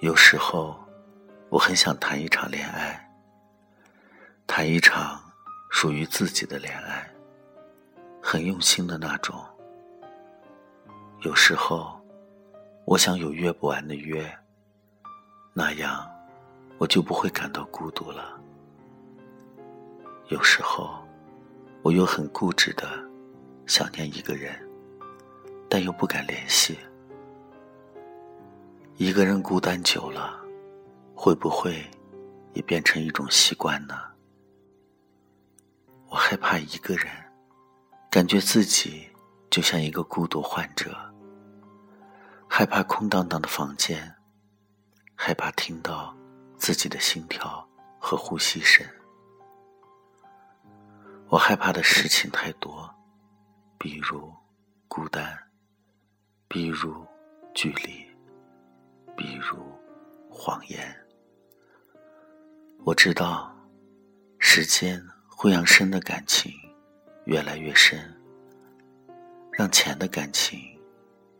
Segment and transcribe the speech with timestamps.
[0.00, 0.76] 有时候，
[1.48, 3.08] 我很想谈一场恋爱，
[4.48, 5.20] 谈一场
[5.70, 7.08] 属于自己的恋爱，
[8.20, 9.40] 很用心的那种。
[11.20, 12.00] 有时候，
[12.84, 14.28] 我想有约不完的约，
[15.52, 16.04] 那样
[16.78, 18.40] 我就不会感到孤独了。
[20.30, 21.06] 有时候，
[21.82, 22.88] 我又很固执的
[23.66, 24.52] 想念一个人，
[25.72, 26.78] 但又不敢联系。
[28.98, 30.38] 一个人孤单久了，
[31.14, 31.90] 会不会
[32.52, 33.94] 也变成一种习惯呢？
[36.10, 37.10] 我害怕一个人，
[38.10, 39.08] 感觉自己
[39.48, 40.94] 就像一个孤独患者，
[42.46, 44.14] 害怕空荡荡的房间，
[45.14, 46.14] 害怕听到
[46.58, 47.66] 自己的心跳
[47.98, 48.86] 和呼吸声。
[51.28, 52.94] 我害怕的事情太多，
[53.78, 54.30] 比如
[54.86, 55.34] 孤单，
[56.52, 56.94] 比如
[57.54, 58.04] 距离。
[59.16, 59.56] 比如
[60.28, 60.94] 谎言，
[62.84, 63.56] 我知道
[64.38, 66.52] 时间会让深的感情
[67.24, 67.98] 越来越深，
[69.50, 70.60] 让浅的感情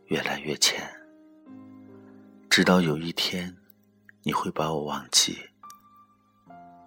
[0.05, 0.81] 越来越浅，
[2.49, 3.55] 直到有一天
[4.23, 5.37] 你会把我忘记。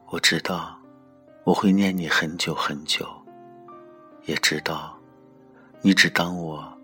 [0.09, 0.77] 我知道
[1.45, 3.07] 我会念你很久很久，
[4.25, 4.99] 也知道
[5.81, 6.76] 你只当我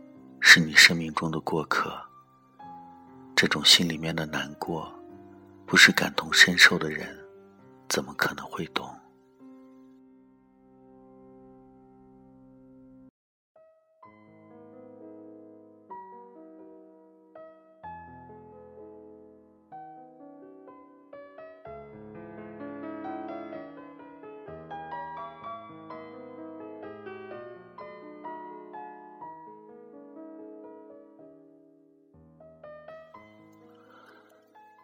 [0.45, 1.97] 是你生命中的过客。
[3.37, 4.93] 这种心里面的难过，
[5.65, 7.17] 不是感同身受的人，
[7.89, 8.93] 怎么可能会懂？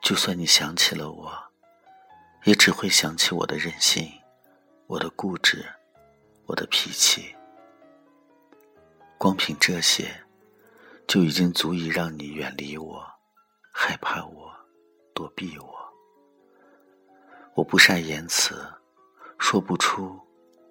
[0.08, 1.38] 就算你想起了我，
[2.44, 4.10] 也只会想起我的任性，
[4.86, 5.62] 我的固执，
[6.46, 7.36] 我的脾气。
[9.18, 10.24] 光凭这些，
[11.06, 13.06] 就已经足以让你远离我，
[13.70, 14.50] 害怕我，
[15.12, 15.78] 躲避我。
[17.52, 18.66] 我不善言辞，
[19.38, 20.18] 说不出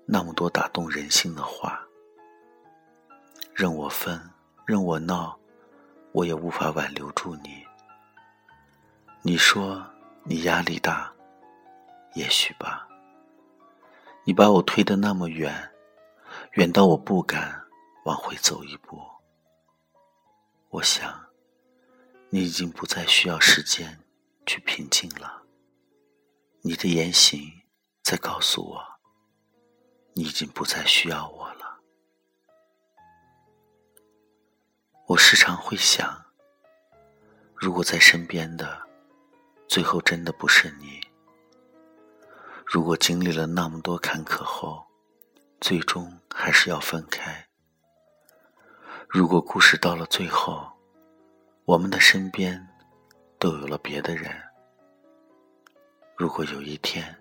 [0.07, 1.79] 那么多打动人心的话。
[3.53, 4.19] 任我分，
[4.65, 5.37] 任我闹，
[6.11, 7.66] 我也无法挽留住你。
[9.27, 9.85] 你说
[10.23, 11.13] 你压力大，
[12.13, 12.87] 也许吧。
[14.23, 15.69] 你把我推得那么远，
[16.53, 17.61] 远到我不敢
[18.05, 18.97] 往回走一步。
[20.69, 21.27] 我想，
[22.29, 23.99] 你已经不再需要时间
[24.45, 25.43] 去平静了。
[26.61, 27.51] 你的言行
[28.03, 28.81] 在告诉我，
[30.13, 31.81] 你已经不再需要我了。
[35.07, 36.27] 我时常会想，
[37.53, 38.86] 如果在身边的。
[39.67, 41.01] 最后真的不是你。
[42.65, 44.85] 如果经历了那么多坎坷后，
[45.59, 47.45] 最终还是要分开。
[49.07, 50.67] 如果故事到了最后，
[51.65, 52.67] 我们的身边
[53.37, 54.31] 都有了别的人。
[56.15, 57.15] 如果有一天，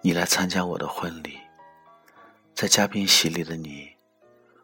[0.00, 1.38] 你来参加我的婚礼，
[2.54, 3.94] 在嘉宾席里的你，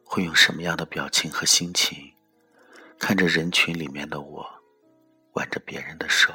[0.05, 2.13] 会用什么样的表情和心情，
[2.99, 4.47] 看着人群里面的我，
[5.35, 6.33] 挽着别人的手？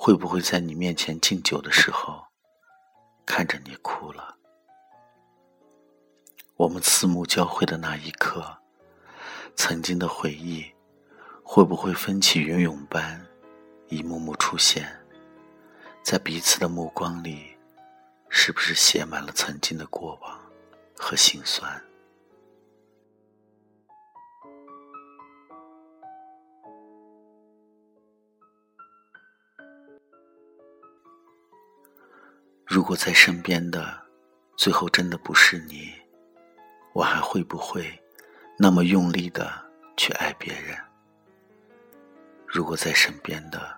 [0.00, 2.24] 会不会在你面前敬酒的时候，
[3.26, 4.36] 看着你哭了？
[6.54, 8.58] 我们四目交汇的那一刻，
[9.56, 10.64] 曾经的回忆，
[11.42, 13.26] 会不会风起云涌般，
[13.88, 14.88] 一幕幕出现
[16.04, 17.56] 在彼此的目光里？
[18.28, 20.40] 是不是写满了曾经的过往
[20.96, 21.82] 和心酸？
[32.70, 33.98] 如果在身边的，
[34.54, 35.90] 最后真的不是你，
[36.92, 37.98] 我还会不会
[38.58, 39.50] 那么用力的
[39.96, 40.76] 去爱别人？
[42.46, 43.74] 如果在身边的，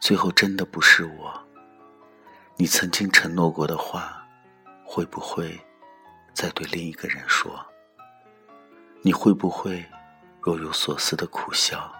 [0.00, 1.44] 最后真的不是我，
[2.54, 4.24] 你曾经承诺过的话，
[4.84, 5.60] 会不会
[6.32, 7.66] 再对另一个人说？
[9.02, 9.84] 你会不会
[10.40, 11.92] 若有所思的苦笑，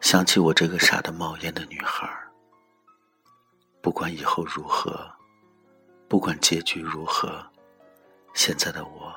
[0.00, 2.08] 想起我这个傻的冒烟的女孩？
[3.82, 5.06] 不管以后如何。
[6.08, 7.44] 不管结局如何，
[8.32, 9.12] 现在的我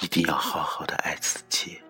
[0.00, 1.80] 一定要好好的爱自己。